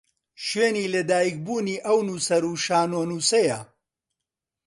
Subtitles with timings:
[0.45, 3.59] شوێنی لە دایکبوونی ئەو نووسەر و شانۆنووسەیە